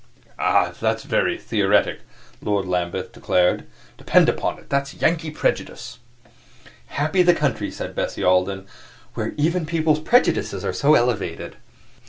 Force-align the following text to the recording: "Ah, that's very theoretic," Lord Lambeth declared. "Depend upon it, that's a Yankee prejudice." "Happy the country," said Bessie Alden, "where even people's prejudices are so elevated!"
"Ah, 0.39 0.73
that's 0.79 1.03
very 1.03 1.37
theoretic," 1.37 1.99
Lord 2.41 2.65
Lambeth 2.67 3.11
declared. 3.11 3.67
"Depend 3.99 4.29
upon 4.29 4.57
it, 4.57 4.67
that's 4.67 4.95
a 4.95 4.97
Yankee 4.97 5.29
prejudice." 5.29 5.99
"Happy 6.87 7.21
the 7.21 7.35
country," 7.35 7.69
said 7.69 7.93
Bessie 7.93 8.23
Alden, 8.23 8.65
"where 9.13 9.35
even 9.37 9.67
people's 9.67 9.99
prejudices 9.99 10.65
are 10.65 10.73
so 10.73 10.95
elevated!" 10.95 11.57